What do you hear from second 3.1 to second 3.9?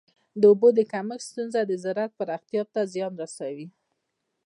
رسوي.